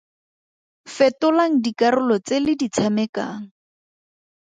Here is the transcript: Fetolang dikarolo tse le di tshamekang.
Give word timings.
Fetolang 0.93 1.55
dikarolo 1.67 2.15
tse 2.25 2.35
le 2.45 2.53
di 2.61 2.67
tshamekang. 2.73 3.41